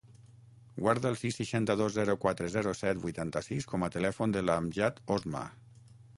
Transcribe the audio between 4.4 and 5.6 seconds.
l'Amjad Osma.